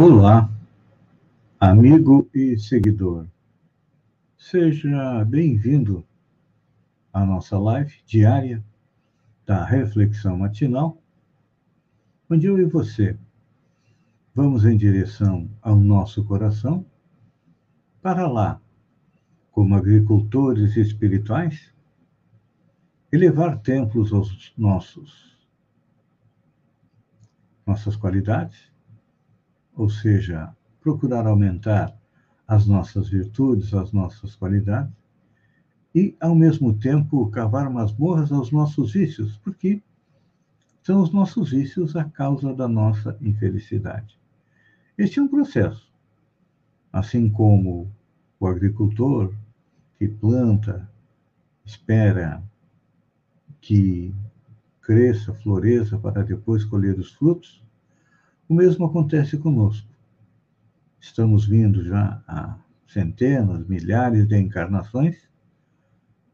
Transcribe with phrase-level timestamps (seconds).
[0.00, 0.48] Olá,
[1.58, 3.26] amigo e seguidor.
[4.38, 6.06] Seja bem-vindo
[7.12, 8.64] à nossa live diária
[9.44, 11.02] da Reflexão Matinal,
[12.30, 13.18] onde eu e você
[14.32, 16.86] vamos em direção ao nosso coração
[18.00, 18.60] para lá,
[19.50, 21.74] como agricultores espirituais,
[23.10, 25.36] elevar templos aos nossos
[27.66, 28.77] nossas qualidades
[29.78, 31.96] ou seja, procurar aumentar
[32.48, 34.92] as nossas virtudes, as nossas qualidades,
[35.94, 39.80] e, ao mesmo tempo, cavar masmorras aos nossos vícios, porque
[40.82, 44.18] são os nossos vícios a causa da nossa infelicidade.
[44.96, 45.88] Este é um processo.
[46.92, 47.88] Assim como
[48.40, 49.32] o agricultor
[49.96, 50.90] que planta,
[51.64, 52.42] espera
[53.60, 54.12] que
[54.82, 57.62] cresça, floresça para depois colher os frutos,
[58.48, 59.86] o mesmo acontece conosco.
[60.98, 65.28] Estamos vindo já há centenas, milhares de encarnações,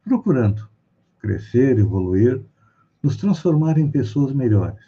[0.03, 0.69] procurando
[1.19, 2.41] crescer, evoluir,
[3.03, 4.85] nos transformar em pessoas melhores.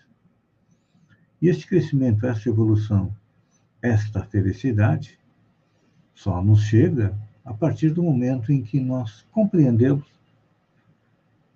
[1.42, 3.14] E este crescimento, esta evolução,
[3.82, 5.18] esta felicidade
[6.14, 10.06] só nos chega a partir do momento em que nós compreendemos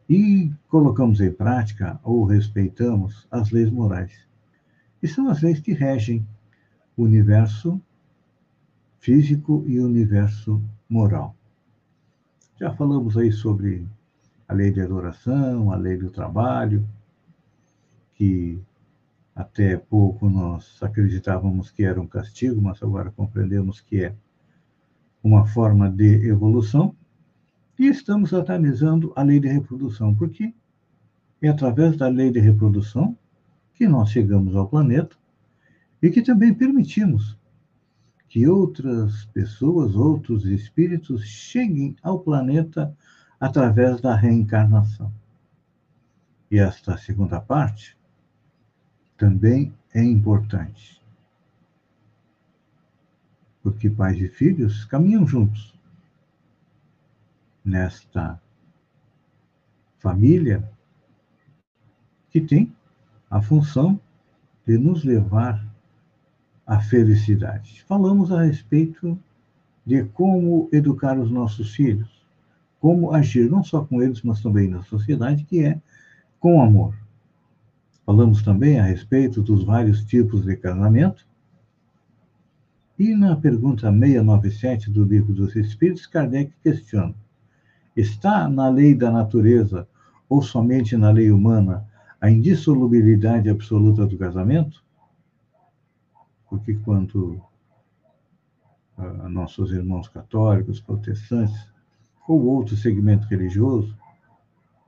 [0.09, 4.30] e colocamos em prática ou respeitamos as leis morais
[5.03, 6.27] e são as leis que regem
[6.97, 7.81] o universo
[8.98, 11.34] físico e o universo moral.
[12.59, 13.87] Já falamos aí sobre
[14.47, 16.87] a lei de adoração, a lei do trabalho,
[18.15, 18.61] que
[19.34, 24.15] até pouco nós acreditávamos que era um castigo, mas agora compreendemos que é
[25.23, 26.95] uma forma de evolução.
[27.78, 30.53] E estamos analisando a lei de reprodução, porque
[31.41, 33.17] é através da lei de reprodução
[33.81, 35.17] que nós chegamos ao planeta
[36.03, 37.35] e que também permitimos
[38.29, 42.95] que outras pessoas, outros espíritos cheguem ao planeta
[43.41, 45.11] através da reencarnação.
[46.51, 47.97] E esta segunda parte
[49.17, 51.03] também é importante.
[53.62, 55.75] Porque pais e filhos caminham juntos
[57.65, 58.39] nesta
[60.01, 60.71] família
[62.29, 62.77] que tem
[63.31, 63.99] a função
[64.67, 65.65] de nos levar
[66.67, 67.85] à felicidade.
[67.87, 69.19] Falamos a respeito
[69.87, 72.27] de como educar os nossos filhos,
[72.81, 75.81] como agir não só com eles, mas também na sociedade, que é
[76.41, 76.95] com amor.
[78.05, 81.27] Falamos também a respeito dos vários tipos de casamento.
[82.99, 87.15] E na pergunta 697 do Livro dos Espíritos, Kardec questiona:
[87.97, 89.87] está na lei da natureza
[90.29, 91.90] ou somente na lei humana
[92.20, 94.84] a indissolubilidade absoluta do casamento,
[96.48, 97.41] porque quando
[98.98, 101.69] uh, nossos irmãos católicos, protestantes
[102.28, 103.97] ou outro segmento religioso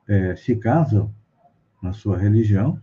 [0.07, 1.13] é, se casam
[1.81, 2.79] na sua religião,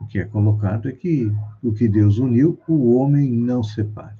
[0.00, 1.32] o que é colocado é que
[1.62, 4.16] o que Deus uniu, o homem não separe.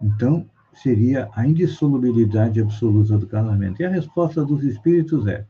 [0.00, 3.80] Então, seria a indissolubilidade absoluta do casamento.
[3.80, 5.46] E a resposta dos espíritos é: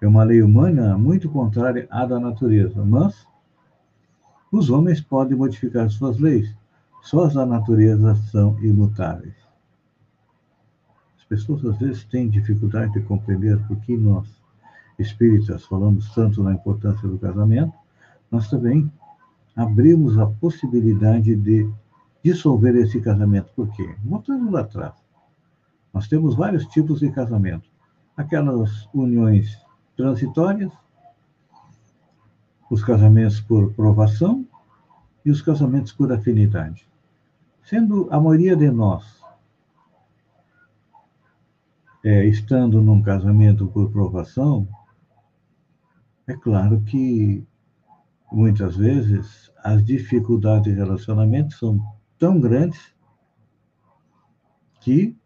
[0.00, 3.26] é uma lei humana muito contrária à da natureza, mas
[4.52, 6.54] os homens podem modificar suas leis,
[7.02, 9.34] só as da natureza são imutáveis.
[11.18, 14.28] As pessoas às vezes têm dificuldade de compreender por que nós,
[14.98, 17.72] espíritas, falamos tanto na importância do casamento,
[18.30, 18.90] nós também
[19.54, 21.68] abrimos a possibilidade de
[22.22, 23.50] dissolver esse casamento.
[23.56, 23.94] Por quê?
[24.04, 24.94] Voltando lá atrás,
[25.92, 27.68] nós temos vários tipos de casamento.
[28.16, 29.65] Aquelas uniões
[29.96, 30.72] transitórias,
[32.70, 34.46] os casamentos por provação
[35.24, 36.86] e os casamentos por afinidade.
[37.62, 39.20] Sendo a maioria de nós
[42.04, 44.68] é, estando num casamento por provação,
[46.26, 47.44] é claro que
[48.30, 51.80] muitas vezes as dificuldades de relacionamento são
[52.18, 52.94] tão grandes
[54.80, 55.16] que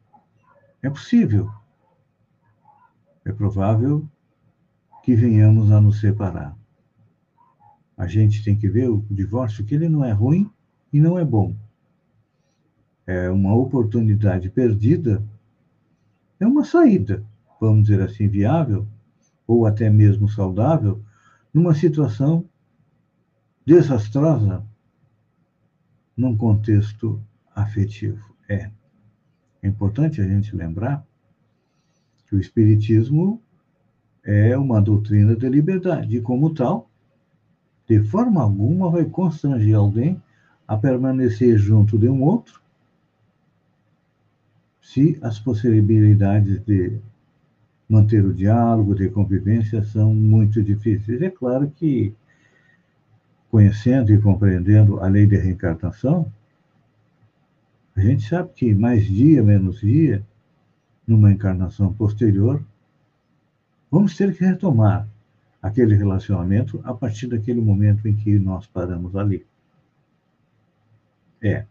[0.83, 1.50] é possível,
[3.25, 4.09] é provável
[5.02, 6.56] que venhamos a nos separar.
[7.97, 10.50] A gente tem que ver o divórcio que ele não é ruim
[10.93, 11.55] e não é bom.
[13.06, 15.23] É uma oportunidade perdida,
[16.38, 17.25] é uma saída,
[17.61, 18.87] vamos dizer assim, viável
[19.47, 21.02] ou até mesmo saudável
[21.52, 22.44] numa situação
[23.67, 24.64] desastrosa
[26.17, 27.23] num contexto
[27.55, 28.35] afetivo.
[28.49, 28.70] É.
[29.62, 31.06] É importante a gente lembrar
[32.26, 33.43] que o Espiritismo
[34.25, 36.89] é uma doutrina de liberdade, e como tal,
[37.89, 40.23] de forma alguma vai constranger alguém
[40.69, 42.61] a permanecer junto de um outro
[44.81, 46.99] se as possibilidades de
[47.89, 51.23] manter o diálogo, de convivência, são muito difíceis.
[51.23, 52.13] É claro que,
[53.51, 56.33] conhecendo e compreendendo a lei de reencarnação,
[57.95, 60.25] a gente sabe que mais dia, menos dia,
[61.07, 62.65] numa encarnação posterior,
[63.91, 65.09] vamos ter que retomar
[65.63, 69.45] aquele relacionamento a partir daquele momento em que nós paramos ali.
[71.43, 71.65] É,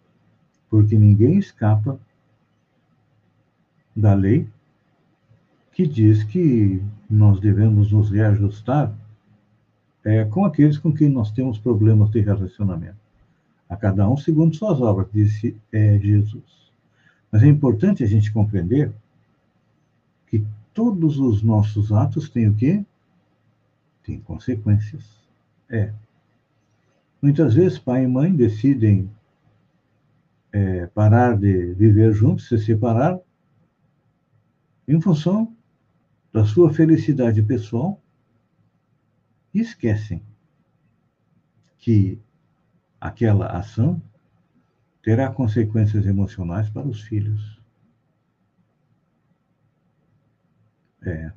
[0.70, 2.00] porque ninguém escapa
[3.96, 4.48] da lei
[5.72, 8.94] que diz que nós devemos nos reajustar
[10.04, 12.98] é, com aqueles com quem nós temos problemas de relacionamento.
[13.68, 16.72] A cada um segundo suas obras, disse é, Jesus.
[17.32, 18.92] Mas é importante a gente compreender
[20.28, 20.44] que
[20.80, 22.86] todos os nossos atos têm o quê?
[24.02, 25.28] Tem consequências.
[25.68, 25.94] É.
[27.22, 29.12] Muitas vezes pai e mãe decidem
[30.54, 33.20] é, parar de viver juntos, se separar,
[34.88, 35.54] em função
[36.32, 38.02] da sua felicidade pessoal
[39.54, 40.24] e esquecem
[41.78, 42.18] que
[43.02, 44.02] aquela ação
[45.04, 47.59] terá consequências emocionais para os filhos.
[51.10, 51.34] É,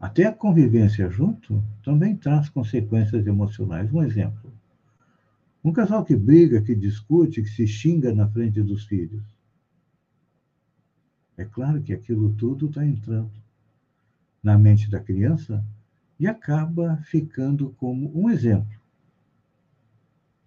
[0.00, 3.92] até a convivência junto também traz consequências emocionais.
[3.92, 4.52] Um exemplo:
[5.64, 9.24] um casal que briga, que discute, que se xinga na frente dos filhos.
[11.36, 13.30] É claro que aquilo tudo está entrando
[14.42, 15.64] na mente da criança
[16.18, 18.80] e acaba ficando como um exemplo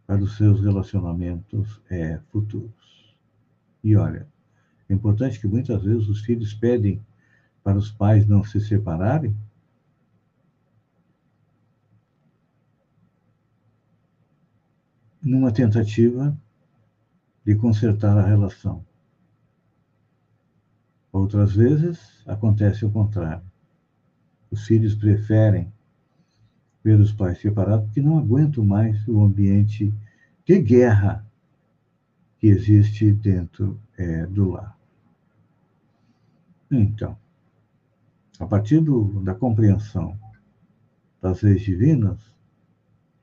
[0.07, 3.15] para os seus relacionamentos é, futuros.
[3.83, 4.27] E olha,
[4.89, 6.99] é importante que muitas vezes os filhos pedem
[7.69, 9.35] para os pais não se separarem.
[15.21, 16.35] Numa tentativa
[17.45, 18.83] de consertar a relação.
[21.11, 23.45] Outras vezes acontece o contrário.
[24.49, 25.71] Os filhos preferem
[26.83, 29.93] ver os pais separados porque não aguentam mais o ambiente
[30.43, 31.23] de guerra
[32.39, 34.75] que existe dentro é, do lar.
[36.71, 37.15] Então,
[38.39, 40.17] a partir do, da compreensão
[41.21, 42.17] das leis divinas,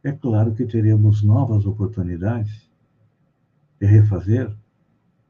[0.05, 2.71] é claro que teremos novas oportunidades
[3.81, 4.55] de refazer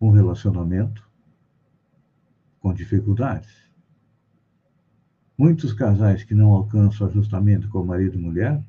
[0.01, 1.09] um relacionamento
[2.61, 3.71] com dificuldades.
[5.39, 8.63] Muitos casais que não alcançam ajustamento com marido e mulher,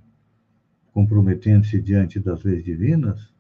[0.94, 3.34] comprometendo-se diante das leis divinas,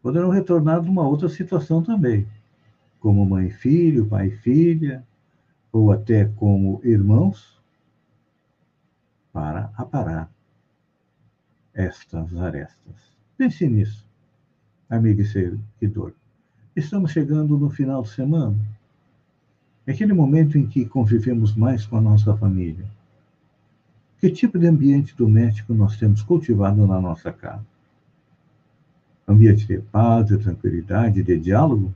[0.00, 2.26] poderão retornar numa outra situação também,
[2.98, 5.06] como mãe e filho, pai e filha,
[5.72, 7.58] ou até como irmãos,
[9.32, 10.30] para aparar
[11.72, 12.94] estas arestas.
[13.38, 14.06] Pense nisso,
[14.90, 16.12] amigo e seguidor.
[16.76, 18.56] Estamos chegando no final de semana.
[19.86, 22.84] É aquele momento em que convivemos mais com a nossa família.
[24.18, 27.66] Que tipo de ambiente doméstico nós temos cultivado na nossa casa?
[29.26, 31.92] Ambiente de paz, de tranquilidade, de diálogo?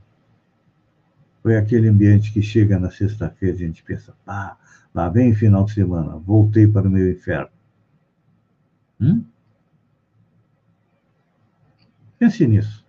[1.49, 4.57] É aquele ambiente que chega na sexta-feira e a gente pensa, ah,
[4.93, 7.49] lá vem final de semana, voltei para o meu inferno?
[8.99, 9.23] Hum?
[12.17, 12.85] Pense nisso.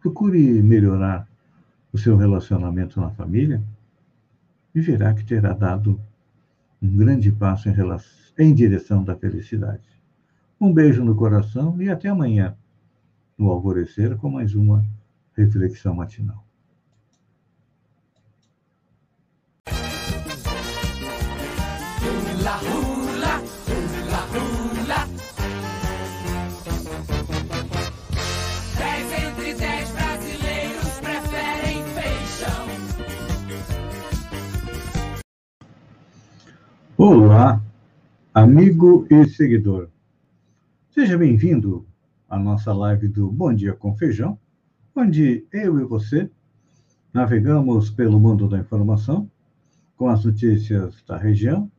[0.00, 1.28] Procure melhorar
[1.92, 3.62] o seu relacionamento na família
[4.74, 6.00] e verá que terá dado
[6.80, 9.88] um grande passo em, relação, em direção da felicidade.
[10.60, 12.56] Um beijo no coração e até amanhã,
[13.36, 14.84] no alvorecer, com mais uma
[15.34, 16.45] reflexão matinal.
[36.98, 37.62] Olá,
[38.32, 39.90] amigo e seguidor.
[40.90, 41.86] Seja bem-vindo
[42.26, 44.38] à nossa live do Bom Dia com Feijão,
[44.94, 46.30] onde eu e você
[47.12, 49.30] navegamos pelo mundo da informação
[49.94, 51.70] com as notícias da região,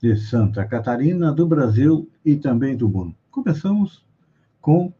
[0.00, 3.14] de Santa Catarina, do Brasil e também do mundo.
[3.30, 4.04] Começamos
[4.60, 4.92] com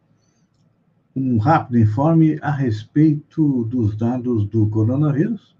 [1.14, 5.56] um rápido informe a respeito dos dados do coronavírus,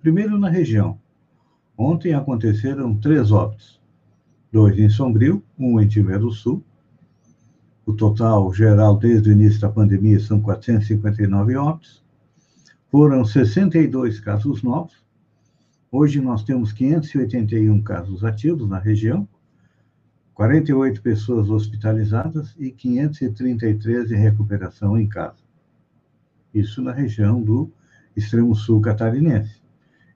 [0.00, 0.98] primeiro na região
[1.76, 3.78] Ontem aconteceram três óbitos:
[4.50, 6.62] dois em Sombrio, um em Timé do Sul.
[7.84, 12.02] O total geral desde o início da pandemia são 459 óbitos.
[12.90, 15.04] Foram 62 casos novos.
[15.98, 19.26] Hoje nós temos 581 casos ativos na região.
[20.34, 25.42] 48 pessoas hospitalizadas e 533 em recuperação em casa.
[26.52, 27.72] Isso na região do
[28.14, 29.62] extremo sul catarinense.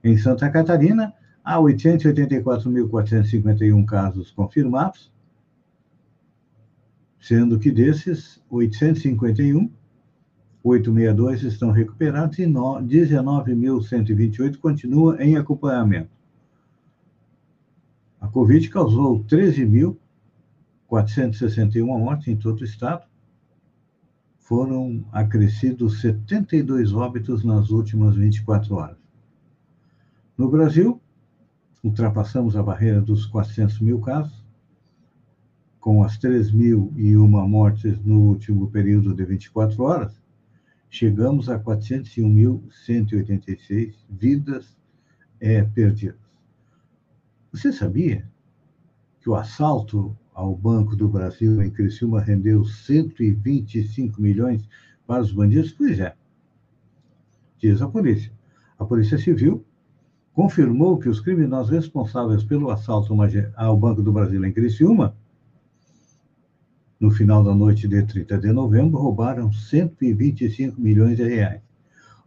[0.03, 5.11] Em Santa Catarina, há 884.451 casos confirmados,
[7.19, 9.67] sendo que desses, 851,
[10.63, 16.11] 862 estão recuperados e 19.128 continuam em acompanhamento.
[18.19, 23.09] A Covid causou 13.461 mortes em todo o estado.
[24.37, 28.97] Foram acrescidos 72 óbitos nas últimas 24 horas.
[30.37, 31.01] No Brasil,
[31.83, 34.45] ultrapassamos a barreira dos 400 mil casos,
[35.79, 40.20] com as 3.001 mortes no último período de 24 horas,
[40.91, 44.77] chegamos a 401.186 vidas
[45.39, 46.19] é, perdidas.
[47.51, 48.29] Você sabia
[49.21, 54.67] que o assalto ao Banco do Brasil em Criciúma rendeu 125 milhões
[55.07, 55.71] para os bandidos?
[55.71, 56.13] Pois é,
[57.57, 58.33] diz a polícia.
[58.77, 59.65] A Polícia Civil
[60.33, 63.15] confirmou que os criminosos responsáveis pelo assalto
[63.55, 65.15] ao Banco do Brasil em Criciúma,
[67.01, 71.59] no final da noite de 30 de novembro, roubaram 125 milhões de reais.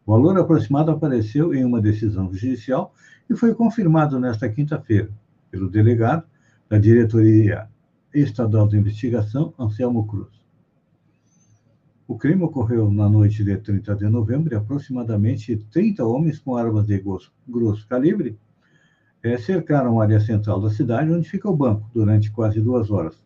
[0.04, 2.92] O valor aproximado apareceu em uma decisão judicial
[3.30, 5.08] e foi confirmado nesta quinta-feira
[5.48, 6.24] pelo delegado
[6.68, 7.68] da Diretoria
[8.12, 10.34] Estadual de Investigação, Anselmo Cruz.
[12.08, 16.84] O crime ocorreu na noite de 30 de novembro e aproximadamente 30 homens com armas
[16.84, 17.02] de
[17.48, 18.36] grosso calibre
[19.22, 23.23] é, cercaram a área central da cidade, onde fica o banco, durante quase duas horas.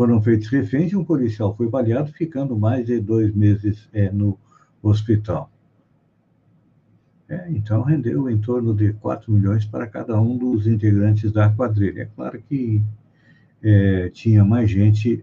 [0.00, 4.38] Foram feitos reféns e um policial foi baleado, ficando mais de dois meses é, no
[4.82, 5.52] hospital.
[7.28, 12.00] É, então, rendeu em torno de 4 milhões para cada um dos integrantes da quadrilha.
[12.00, 12.80] É claro que
[13.62, 15.22] é, tinha mais gente,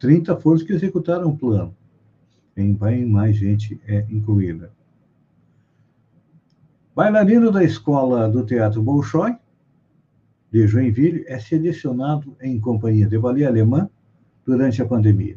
[0.00, 1.72] 30 foram que executaram o plano,
[2.56, 4.72] em bem mais gente é incluída.
[6.92, 9.36] Bailarino da escola do Teatro Bolshoi,
[10.52, 13.88] de Joinville, é selecionado em companhia de balé alemã
[14.44, 15.36] durante a pandemia.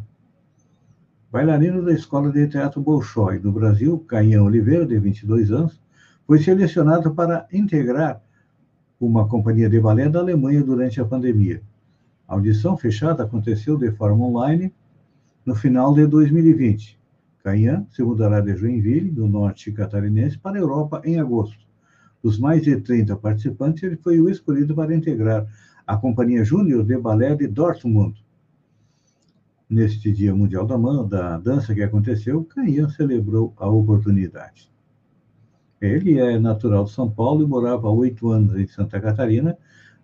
[1.32, 5.82] Bailarino da Escola de Teatro Bolshoi, no Brasil, Caian Oliveira, de 22 anos,
[6.25, 8.22] foi selecionado para integrar
[9.00, 11.62] uma companhia de balé da Alemanha durante a pandemia.
[12.27, 14.74] A audição fechada aconteceu de forma online
[15.46, 17.00] no final de 2020.
[17.43, 21.62] Caian se mudará de Joinville, do norte catarinense, para a Europa em agosto.
[22.24, 25.46] Dos mais de 30 participantes, ele foi o escolhido para integrar
[25.86, 28.24] a Companhia Júnior de Balé de Dortmund,
[29.70, 34.72] neste Dia Mundial da, Man, da Dança que aconteceu, Caian celebrou a oportunidade.
[35.82, 39.58] Ele é natural de São Paulo e morava há oito anos em Santa Catarina,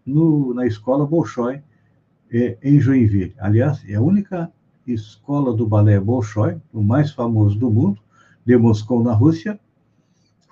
[0.06, 1.62] no, na escola Bolshoi,
[2.32, 3.34] é, em Joinville.
[3.38, 4.52] Aliás, é a única
[4.86, 8.02] escola do balé Bolshoi, o mais famoso do mundo,
[8.46, 9.60] de Moscou, na Rússia.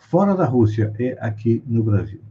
[0.10, 2.22] Fora da Rússia, é aqui no Brasil.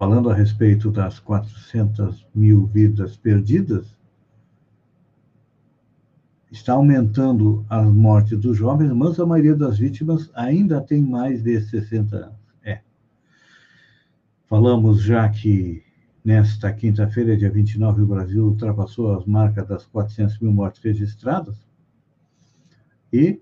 [0.00, 3.94] falando a respeito das 400 mil vidas perdidas,
[6.50, 11.60] está aumentando as mortes dos jovens, mas a maioria das vítimas ainda tem mais de
[11.60, 12.38] 60 anos.
[12.64, 12.80] É.
[14.48, 15.82] Falamos já que
[16.24, 21.58] nesta quinta-feira, dia 29, o Brasil ultrapassou as marcas das 400 mil mortes registradas
[23.12, 23.38] e,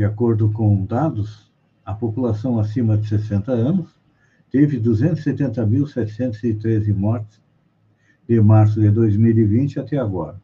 [0.00, 1.52] de acordo com dados,
[1.84, 3.90] a população acima de 60 anos
[4.50, 7.38] teve 270.713 mortes
[8.26, 10.40] de março de 2020 até agora.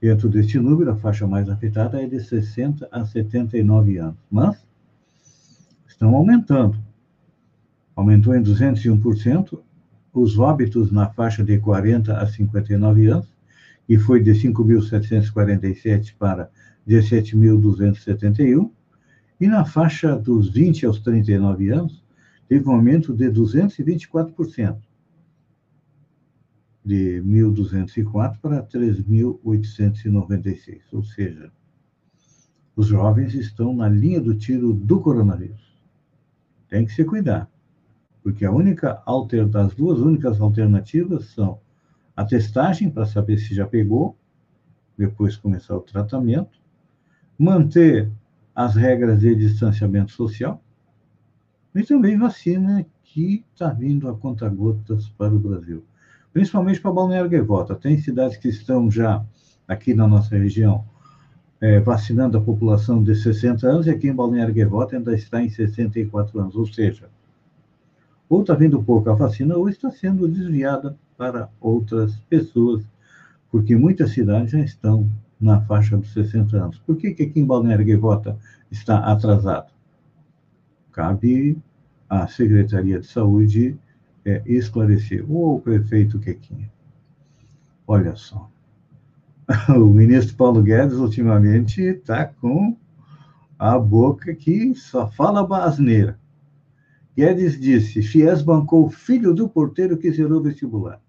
[0.00, 4.64] Dentro deste número, a faixa mais afetada é de 60 a 79 anos, mas
[5.88, 6.78] estão aumentando.
[7.96, 9.58] Aumentou em 201%
[10.12, 13.26] os óbitos na faixa de 40 a 59 anos,
[13.88, 16.48] e foi de 5.747 para
[16.86, 18.70] 17.271,
[19.40, 22.04] e na faixa dos 20 aos 39 anos,
[22.48, 24.76] teve um aumento de 224%,
[26.84, 31.50] de 1.204 para 3.896, ou seja,
[32.76, 35.74] os jovens estão na linha do tiro do coronavírus.
[36.68, 37.48] Tem que se cuidar,
[38.22, 41.60] porque a única alter, das duas únicas alternativas são
[42.16, 44.16] a testagem para saber se já pegou,
[44.96, 46.63] depois começar o tratamento,
[47.38, 48.10] manter
[48.54, 50.62] as regras de distanciamento social,
[51.74, 55.84] e também vacina que está vindo a conta-gotas para o Brasil,
[56.32, 57.74] principalmente para Balneário Gaivota.
[57.74, 59.24] Tem cidades que estão já
[59.66, 60.84] aqui na nossa região
[61.60, 65.48] é, vacinando a população de 60 anos e aqui em Balneário Gaivota ainda está em
[65.48, 67.08] 64 anos, ou seja,
[68.28, 72.84] ou está vindo pouco a vacina, ou está sendo desviada para outras pessoas,
[73.50, 75.08] porque muitas cidades já estão
[75.40, 76.78] na faixa dos 60 anos.
[76.78, 78.38] Por que, que aqui em Balneário Gaivota
[78.70, 79.72] está atrasado?
[80.92, 81.58] Cabe
[82.08, 83.76] à Secretaria de Saúde
[84.24, 86.70] é, esclarecer, ou o prefeito Quequinha.
[87.86, 88.50] Olha só,
[89.68, 92.76] o ministro Paulo Guedes ultimamente está com
[93.58, 96.18] a boca que só fala basneira.
[97.16, 101.00] Guedes disse: Fies bancou o filho do porteiro que zerou o vestibular.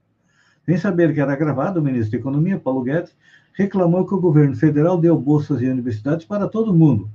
[0.66, 3.16] Sem saber que era gravado, o ministro da Economia, Paulo Guedes,
[3.54, 7.10] reclamou que o governo federal deu bolsas e universidades para todo mundo,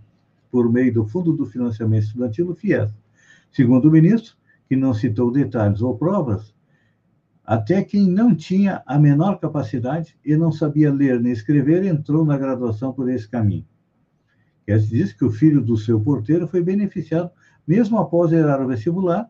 [0.50, 2.90] por meio do Fundo do Financiamento Estudantil, o FIES.
[3.50, 4.34] Segundo o ministro,
[4.68, 6.54] que não citou detalhes ou provas,
[7.44, 12.38] até quem não tinha a menor capacidade e não sabia ler nem escrever entrou na
[12.38, 13.66] graduação por esse caminho.
[14.66, 17.30] Guedes disse que o filho do seu porteiro foi beneficiado
[17.66, 19.28] mesmo após zerar o vestibular,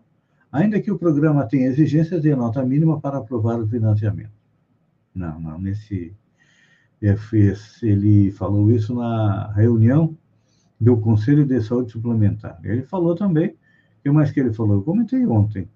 [0.52, 4.32] ainda que o programa tenha exigências de nota mínima para aprovar o financiamento.
[5.14, 6.14] Não, não, nesse
[7.82, 10.16] ele falou isso na reunião
[10.78, 12.58] do Conselho de Saúde Suplementar.
[12.62, 13.56] Ele falou também, o
[14.02, 14.76] que mais que ele falou?
[14.76, 15.68] Eu comentei ontem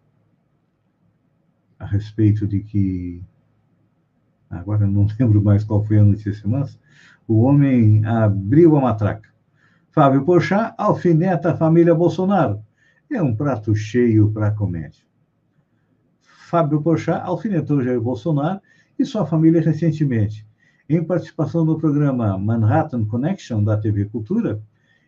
[1.79, 3.23] a respeito de que,
[4.49, 6.79] agora não lembro mais qual foi a notícia, mas
[7.27, 9.29] o homem abriu a matraca.
[9.91, 12.64] Fábio Porchat alfineta a família Bolsonaro.
[13.15, 15.05] É um prato cheio para comédia.
[16.21, 18.61] Fábio Porchat alfinetou Jair Bolsonaro
[18.99, 20.45] e sua família recentemente.
[20.89, 24.61] Em participação no programa Manhattan Connection da TV Cultura,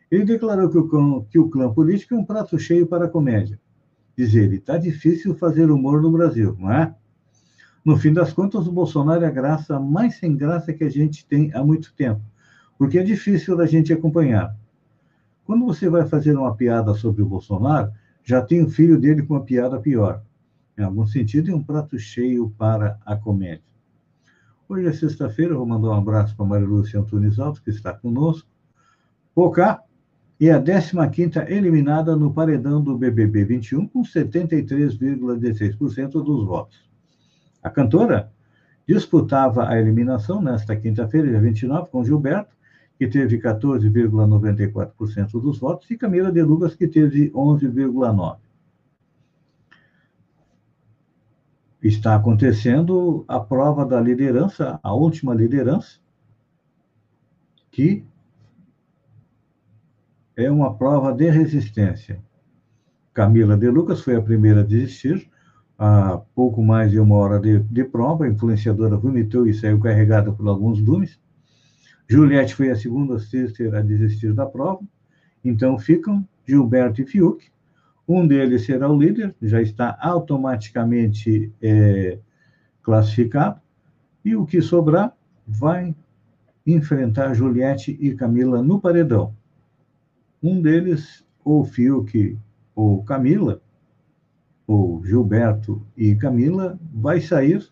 [0.08, 3.58] ele declarou que o, que o clã político é um prato cheio para a comédia.
[4.16, 6.94] Diz ele, está difícil fazer humor no Brasil, não é?
[7.84, 11.26] No fim das contas, o Bolsonaro é a graça mais sem graça que a gente
[11.26, 12.22] tem há muito tempo,
[12.78, 14.56] porque é difícil da gente acompanhar.
[15.46, 17.92] Quando você vai fazer uma piada sobre o Bolsonaro,
[18.24, 20.20] já tem o filho dele com uma piada pior.
[20.76, 23.62] Em algum sentido, é um prato cheio para a comédia.
[24.68, 27.94] Hoje é sexta-feira, vou mandar um abraço para a Maria Lúcia Antunes Alves, que está
[27.94, 28.48] conosco.
[29.32, 29.80] Pocá
[30.40, 36.90] e a 15ª eliminada no paredão do BBB 21, com 73,16% dos votos.
[37.62, 38.32] A cantora
[38.86, 42.55] disputava a eliminação nesta quinta-feira, dia 29, com Gilberto,
[42.98, 48.38] que teve 14,94% dos votos, e Camila de Lucas, que teve 11,9%.
[51.82, 56.00] está acontecendo a prova da liderança, a última liderança,
[57.70, 58.04] que
[60.36, 62.20] é uma prova de resistência.
[63.14, 65.30] Camila de Lucas foi a primeira a desistir,
[65.78, 70.32] há pouco mais de uma hora de, de prova, a influenciadora vomitou e saiu carregada
[70.32, 71.18] por alguns lumes.
[72.08, 74.80] Juliette foi a segunda sister a desistir da prova,
[75.44, 77.50] então ficam Gilberto e Fiuk,
[78.08, 82.18] um deles será o líder, já está automaticamente é,
[82.82, 83.60] classificado,
[84.24, 85.16] e o que sobrar
[85.46, 85.94] vai
[86.64, 89.34] enfrentar Juliette e Camila no paredão.
[90.42, 92.38] Um deles, ou Fiuk
[92.74, 93.60] ou Camila,
[94.66, 97.66] ou Gilberto e Camila, vai sair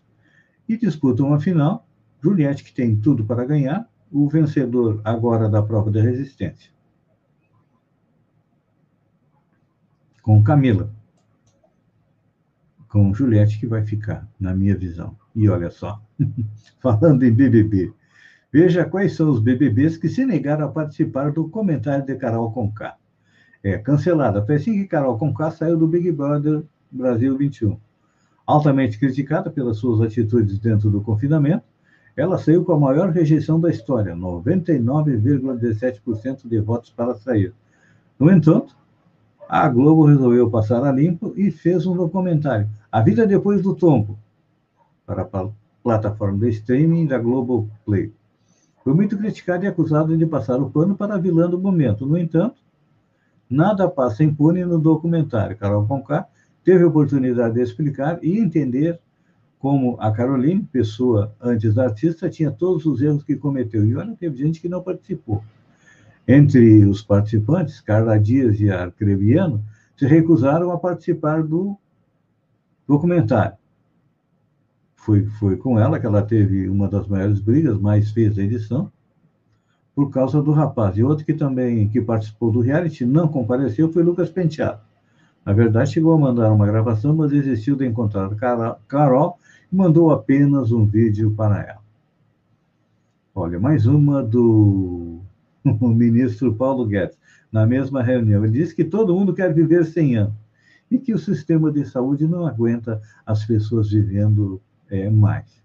[0.67, 1.87] e disputam a final.
[2.21, 3.87] Juliette, que tem tudo para ganhar,
[4.23, 6.75] o vencedor agora da prova da resistência.
[10.25, 10.91] com Camila.
[12.89, 15.15] Com Juliette, que vai ficar, na minha visão.
[15.35, 16.01] E olha só,
[16.81, 17.93] falando em BBB,
[18.51, 22.97] veja quais são os BBBs que se negaram a participar do comentário de Carol Conká.
[23.63, 24.43] É, cancelada.
[24.43, 27.79] Foi assim que Carol Conká saiu do Big Brother Brasil 21.
[28.47, 31.65] Altamente criticada pelas suas atitudes dentro do confinamento,
[32.15, 37.53] ela saiu com a maior rejeição da história, 99,17% de votos para sair.
[38.17, 38.73] No entanto,
[39.49, 44.17] a Globo resolveu passar a limpo e fez um documentário, A Vida Depois do Tombo,
[45.05, 45.49] para a
[45.83, 48.13] plataforma de streaming da Globo Play.
[48.83, 52.05] Foi muito criticado e acusado de passar o pano para a vilã do momento.
[52.05, 52.61] No entanto,
[53.49, 55.57] nada passa impune no documentário.
[55.57, 56.25] Carol Conká
[56.63, 59.01] teve a oportunidade de explicar e entender
[59.59, 63.85] como a Caroline, pessoa antes da artista, tinha todos os erros que cometeu.
[63.85, 65.43] E olha, teve gente que não participou.
[66.27, 69.63] Entre os participantes, Carla Dias e Arcreviano
[69.95, 71.77] se recusaram a participar do
[72.87, 73.57] documentário.
[74.95, 78.91] Foi, foi com ela que ela teve uma das maiores brigas, mais fez a edição,
[79.93, 80.97] por causa do rapaz.
[80.97, 84.81] E outro que também que participou do reality não compareceu foi Lucas Penteado.
[85.45, 88.33] Na verdade, chegou a mandar uma gravação, mas desistiu de encontrar
[88.87, 89.37] Carol
[89.71, 91.85] e mandou apenas um vídeo para ela.
[93.35, 95.19] Olha, mais uma do
[95.63, 97.17] ministro Paulo Guedes,
[97.51, 98.43] na mesma reunião.
[98.43, 100.33] Ele disse que todo mundo quer viver 100 anos.
[100.89, 105.63] e que o sistema de saúde não aguenta as pessoas vivendo é, mais.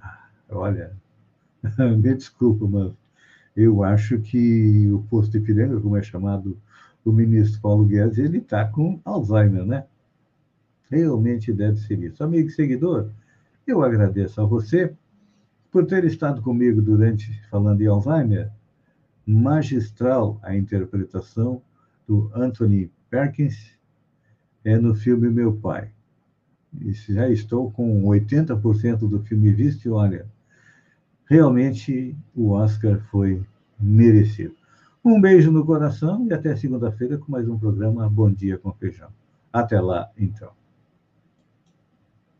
[0.00, 0.92] Ah, olha,
[1.78, 2.92] me desculpa, mas
[3.56, 6.56] eu acho que o posto de Ipiranga, como é chamado
[7.04, 9.84] o ministro Paulo Guedes, ele está com Alzheimer, né?
[10.90, 12.22] Realmente deve ser isso.
[12.24, 13.10] Amigo e seguidor,
[13.66, 14.94] eu agradeço a você
[15.70, 18.50] por ter estado comigo durante falando em Alzheimer.
[19.26, 21.60] Magistral a interpretação
[22.06, 23.76] do Anthony Perkins
[24.64, 25.90] é no filme Meu Pai.
[26.80, 30.26] E já estou com 80% do filme visto e olha,
[31.26, 33.42] realmente o Oscar foi
[33.78, 34.54] merecido.
[35.06, 39.10] Um beijo no coração e até segunda-feira com mais um programa Bom Dia com Feijão.
[39.52, 40.50] Até lá, então.